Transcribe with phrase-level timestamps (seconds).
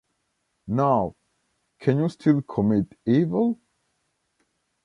[0.65, 1.13] Now,
[1.79, 3.59] can you still commit evil?